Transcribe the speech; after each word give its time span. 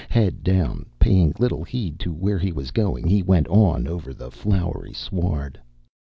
Head 0.09 0.41
down, 0.43 0.87
paying 0.97 1.35
little 1.37 1.63
heed 1.63 1.99
to 1.99 2.11
where 2.11 2.39
he 2.39 2.51
was 2.51 2.71
going, 2.71 3.05
he 3.07 3.21
went 3.21 3.47
on 3.49 3.85
over 3.85 4.15
the 4.15 4.31
flowery 4.31 4.93
sward. 4.93 5.59